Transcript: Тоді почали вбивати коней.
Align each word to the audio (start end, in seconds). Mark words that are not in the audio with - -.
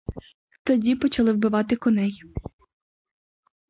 Тоді 0.63 0.95
почали 0.95 1.33
вбивати 1.33 1.75
коней. 1.75 2.21